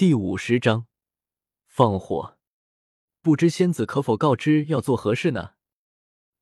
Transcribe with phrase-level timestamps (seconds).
[0.00, 0.86] 第五十章
[1.66, 2.38] 放火。
[3.20, 5.50] 不知仙子可否告知要做何事呢？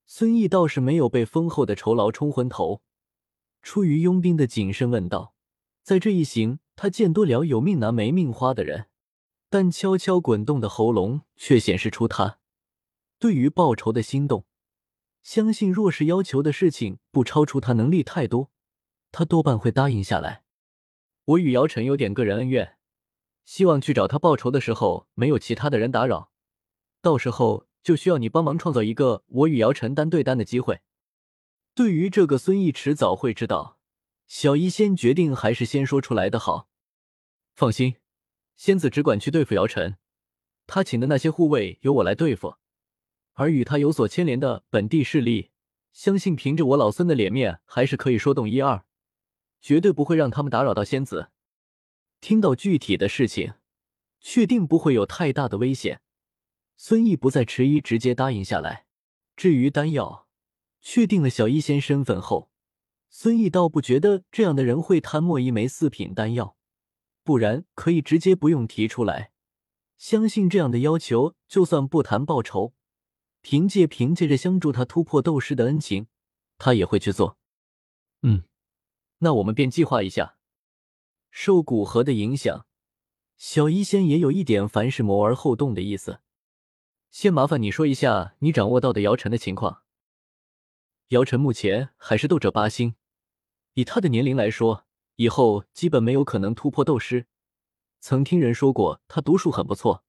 [0.06, 2.82] 孙毅倒是没有被丰厚的酬劳冲昏头，
[3.60, 5.34] 出于佣兵的谨慎问道
[5.82, 8.86] ：“在这一行，他见多了有命拿没命花的人，
[9.50, 12.38] 但悄悄滚动的喉咙却显示出他
[13.18, 14.46] 对于报仇的心动。
[15.24, 18.52] 相信若是要求的事情不超出他能力太多，
[19.10, 20.44] 他多半会答应下来。
[21.24, 22.74] 我与姚晨有点个人恩怨。”
[23.48, 26.30] 希望去找他报仇的时候没有其他的人打扰，
[27.00, 30.82] 到时候就需要你帮忙创造一个我与姚晨单对单的机会。
[31.74, 33.78] 对于这个，孙毅迟早会知道。
[34.26, 36.68] 小医仙决定还是先说出来的好。
[37.54, 37.96] 放心，
[38.54, 39.96] 仙子只管去对付姚晨，
[40.66, 42.56] 他请的那些护卫由我来对付。
[43.32, 45.52] 而与他有所牵连的本地势力，
[45.90, 48.84] 相信凭着我老孙的脸面，还是可以说动一二，
[49.62, 51.30] 绝对不会让他们打扰到仙子。
[52.20, 53.54] 听到具体的事情，
[54.20, 56.00] 确定不会有太大的危险，
[56.76, 58.86] 孙毅不再迟疑，直接答应下来。
[59.36, 60.26] 至于丹药，
[60.80, 62.50] 确定了小医仙身份后，
[63.08, 66.56] 孙毅倒不觉得这样的人会贪墨一枚四品丹药，
[67.22, 69.32] 不然可以直接不用提出来。
[69.96, 72.72] 相信这样的要求，就算不谈报酬，
[73.40, 76.06] 凭借凭借着相助他突破斗师的恩情，
[76.56, 77.38] 他也会去做。
[78.22, 78.44] 嗯，
[79.18, 80.37] 那我们便计划一下。
[81.30, 82.66] 受古河的影响，
[83.36, 86.20] 小医仙也有一点凡事谋而后动的意思。
[87.10, 89.82] 先麻烦你说一下你掌握到的姚晨的情况。
[91.08, 92.96] 姚晨目前还是斗者八星，
[93.74, 97.26] 以他的年龄来说，以后基本没有可能突破斗师。
[98.00, 100.04] 曾听人说过他毒术很不错，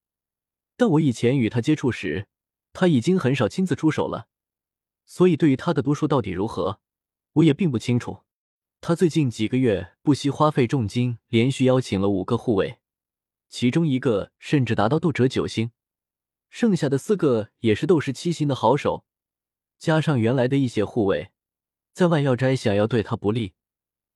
[0.75, 2.27] 但我以前与他接触时，
[2.73, 4.27] 他已经很少亲自出手了，
[5.05, 6.81] 所以对于他的毒术到底如何，
[7.33, 8.23] 我也并不清楚。
[8.81, 12.79] 他最近几个月不惜花费重金，连续邀请了五个护卫，
[13.49, 15.71] 其中一个甚至达到斗者九星，
[16.49, 19.05] 剩下的四个也是斗士七星的好手，
[19.77, 21.31] 加上原来的一些护卫，
[21.93, 23.53] 在万药斋想要对他不利，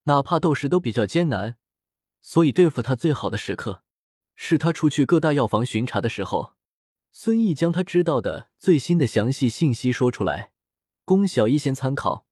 [0.04, 1.58] 哪怕斗士都比较艰难。
[2.22, 3.84] 所以对付他最好的时刻，
[4.34, 6.54] 是他出去各大药房巡查的时候。
[7.12, 10.54] 孙毅将他知道的最新的详细信息说出来，
[11.04, 12.26] 供小医仙参考。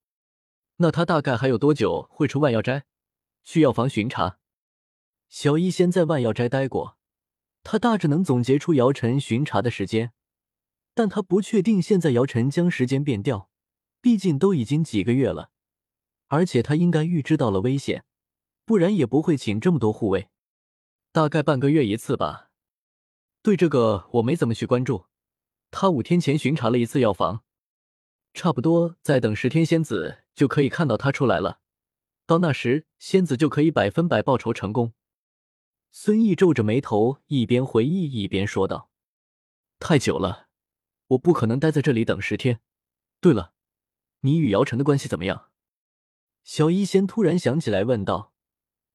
[0.81, 2.85] 那他大概还有多久会出万药斋，
[3.43, 4.39] 去药房巡查？
[5.29, 6.97] 小医仙在万药斋待过，
[7.61, 10.11] 他大致能总结出姚晨巡查的时间，
[10.95, 13.51] 但他不确定现在姚晨将时间变调，
[14.01, 15.51] 毕竟都已经几个月了，
[16.29, 18.03] 而且他应该预知到了危险，
[18.65, 20.29] 不然也不会请这么多护卫。
[21.11, 22.49] 大概半个月一次吧。
[23.43, 25.05] 对这个我没怎么去关注。
[25.69, 27.43] 他五天前巡查了一次药房。
[28.33, 31.59] 差不多再等十天，仙子就可以看到他出来了。
[32.25, 34.93] 到那时，仙子就可以百分百报仇成功。
[35.91, 38.89] 孙毅皱着眉头，一边回忆一边说道
[39.79, 40.47] ：“太久了，
[41.07, 42.61] 我不可能待在这里等十天。
[43.19, 43.53] 对了，
[44.21, 45.49] 你与姚晨的关系怎么样？”
[46.43, 48.33] 小医仙突然想起来问道，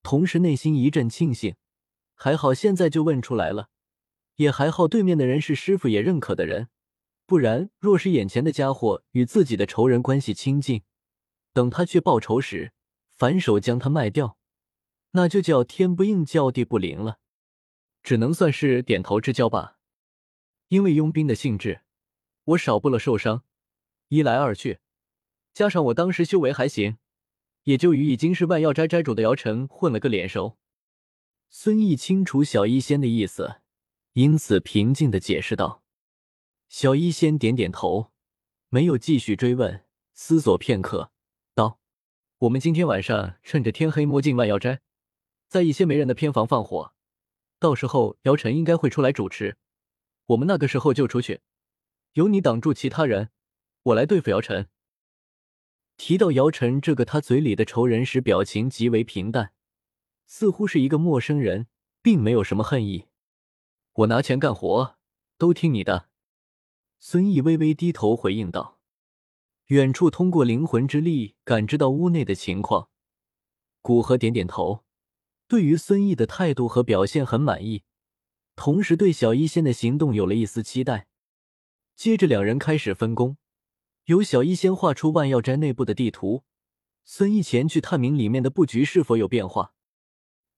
[0.03, 1.57] 同时内心一阵庆幸，
[2.15, 3.69] 还好现在就问出来了，
[4.37, 6.71] 也还好对面的人是师傅也认可的人。
[7.27, 10.83] 不然，若是眼前的家伙与自己的仇人关系亲近，
[11.57, 12.75] 等他去报仇时，
[13.15, 14.37] 反手将他卖掉，
[15.13, 17.19] 那就叫天不应，叫地不灵了。
[18.03, 19.79] 只能算是点头之交吧。
[20.69, 21.81] 因为佣兵的性质，
[22.45, 23.43] 我少不了受伤。
[24.09, 24.81] 一来二去，
[25.55, 26.99] 加上我当时修为还行，
[27.63, 30.59] 也就与已经是万药斋斋主的姚晨混了个脸熟。
[31.49, 33.63] 孙毅清楚小医仙的意思，
[34.13, 35.83] 因此平静的解释道。
[36.69, 38.13] 小医仙点点头，
[38.69, 41.13] 没有继续追问，思索片刻
[42.41, 44.83] ，：“我们今天晚上趁着天黑摸进万药斋，
[45.49, 46.93] 在一些没人的偏房放火，
[47.59, 49.57] 到时候姚晨应该会出来主持，
[50.27, 51.41] 我们那个时候就出去，
[52.13, 53.31] 由你挡住其他人，
[53.85, 54.69] 我来对付姚晨。”
[55.97, 59.55] 提到姚晨这个他嘴里的仇人时，表情极为平淡，
[60.27, 61.69] 似乎是一个陌生人，
[62.03, 63.07] 并没有什么恨意。
[63.95, 64.99] 我拿钱干活，
[65.39, 66.11] 都听你的。
[66.99, 68.76] 孙毅微微低头回应道
[69.67, 72.89] ：“远处通过灵魂之力感知到屋内的情况。”
[73.83, 74.85] 古河点点头，
[75.47, 77.85] 对于孙毅的态度和表现很满意，
[78.57, 81.07] 同时对小医仙的行动有了一丝期待。
[81.95, 83.39] 接着，两人开始分工，
[84.07, 86.45] 由小医仙画出万药斋内部的地图，
[87.05, 89.73] 孙毅前去探明里面的布局是否有变化。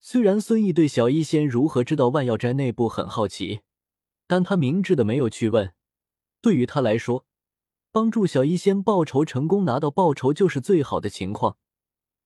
[0.00, 3.60] 虽然孙毅对小医仙如何知道万药斋内部很好奇，
[4.26, 5.74] 但他明智的没有去问。
[6.40, 7.26] 对于他来说，
[7.98, 11.58] 帮助小医仙报仇成功拿到报酬就是最好的情况。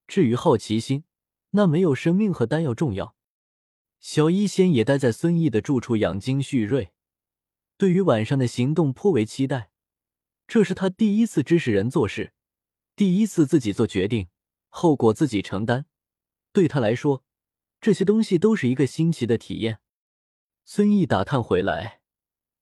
[0.06, 1.04] 至于好奇心，
[1.52, 3.16] 那没有生命和丹药重要。
[3.98, 6.92] 小医仙也待在孙毅的住处养精蓄锐，
[7.78, 9.70] 对于晚上的行动颇为期待。
[10.46, 12.34] 这是他第一次指使人做事，
[12.94, 14.28] 第一次自己做决定，
[14.68, 15.86] 后果自己承担。
[16.52, 17.24] 对他来说，
[17.80, 19.78] 这些东西都是一个新奇的体验。
[20.66, 22.02] 孙毅打探回来，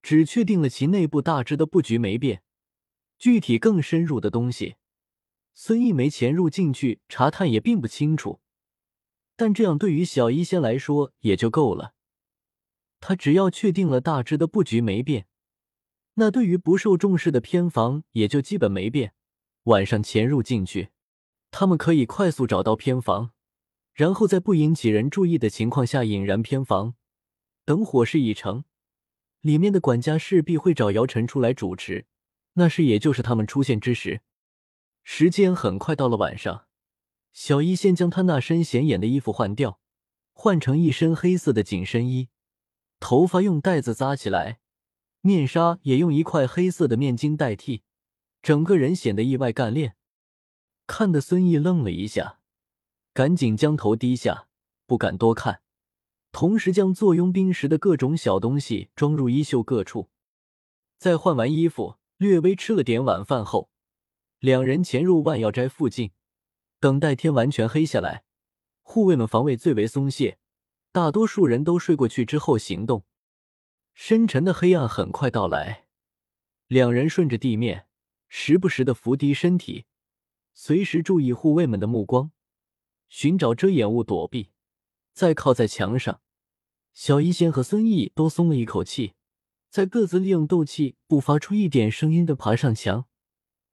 [0.00, 2.44] 只确定了其内部大致的布局没变，
[3.20, 4.76] 具体更深入的东西，
[5.52, 8.40] 孙毅没潜入进去查探，也并不清楚。
[9.36, 11.92] 但这样对于小医仙来说也就够了。
[12.98, 15.26] 他只要确定了大致的布局没变，
[16.14, 19.12] 那对于不受重视的偏房也就基本没变。
[19.64, 20.88] 晚上潜入进去，
[21.50, 23.32] 他们可以快速找到偏房。
[23.92, 26.94] 然后在不引起人注意的情况下引燃偏房，
[27.66, 28.64] 等火势已成，
[29.42, 32.06] 里面的管家势必会找姚晨出来主持，
[32.60, 34.20] 那时也就是他们出现之时。
[35.02, 36.66] 时间很快到了晚上，
[37.32, 39.80] 小一先将他那身显眼的衣服换掉，
[40.34, 42.28] 换成一身黑色的紧身衣，
[43.00, 44.60] 头发用带子扎起来，
[45.22, 47.82] 面纱也用一块黑色的面巾代替，
[48.42, 49.96] 整个人显得意外干练，
[50.86, 52.40] 看得孙毅愣了一下。
[53.14, 54.48] 赶紧将头低下，
[54.86, 55.62] 不敢多看，
[56.30, 60.10] 同时将坐佣兵时的各种小东西装入衣袖各处。
[60.98, 63.70] 在换完衣服，略微吃了点晚饭后，
[64.40, 66.10] 两人潜入万药斋附近，
[66.78, 68.24] 等待天完全黑下来。
[68.82, 70.36] 护卫们防卫最为松懈，
[70.92, 73.06] 大多数人都睡过去之后行动。
[73.94, 75.86] 深沉的黑暗很快到来，
[76.66, 77.86] 两人顺着地面，
[78.28, 79.86] 时不时的伏低身体，
[80.52, 82.32] 随时注意护卫们的目光。
[83.08, 84.50] 寻找遮掩物躲避，
[85.14, 86.20] 再靠在墙上。
[86.92, 89.14] 小医仙和孙毅都松了一口气，
[89.70, 93.06] 在各自利用斗气不发出一点声音的爬上墙，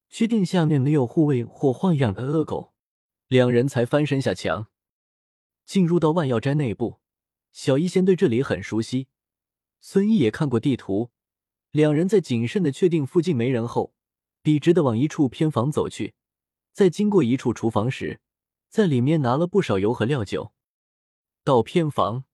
[0.10, 2.72] 确定下面没有护卫或豢养的恶狗，
[3.28, 4.68] 两人才翻身下墙，
[5.66, 7.00] 进入到万药斋内部。
[7.52, 9.08] 小医仙对这里很熟悉，
[9.80, 11.10] 孙毅也看过地图。
[11.72, 13.96] 两人在谨慎的确定附近没人后，
[14.44, 16.14] 笔直的往一处偏房走去。
[16.74, 18.22] 在经过一处厨房时，
[18.70, 20.54] 在里面拿了不少油和料酒，
[21.44, 22.26] 到偏房，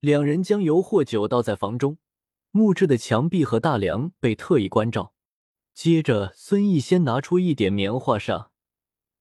[0.00, 1.98] 两人将油或酒倒在房中，
[2.50, 5.12] 木质的墙壁和大梁被特意关照。
[5.74, 8.50] 接着，孙毅先拿出一点棉花上，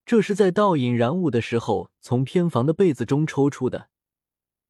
[0.06, 3.90] 这是在倒引燃物的时候从偏房的被子中抽出的。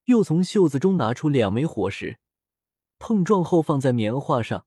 [0.05, 2.19] 又从袖子中拿出两枚火石，
[2.97, 4.65] 碰撞后放在棉花上，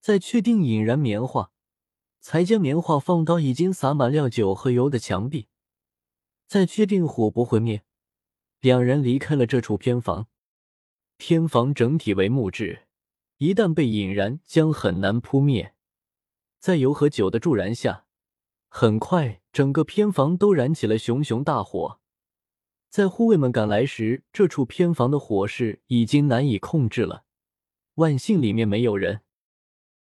[0.00, 1.50] 再确定引燃棉花，
[2.20, 5.48] 才将棉花放到已经洒满料酒和油的墙壁。
[6.46, 7.82] 再确定火不会灭，
[8.60, 10.28] 两人离开了这处偏房。
[11.16, 12.85] 偏房整体为木质，
[13.38, 15.74] 一旦被引燃，将很难扑灭。
[16.58, 18.06] 在油和酒的助燃下，
[18.68, 22.00] 很快整个偏房都燃起了熊熊大火。
[22.88, 27.24] 在护卫们赶来时，这处偏房的火势已经难以控制了。
[27.96, 29.20] 万幸里面没有人。